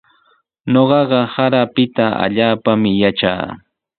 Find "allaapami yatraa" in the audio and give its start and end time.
2.23-3.47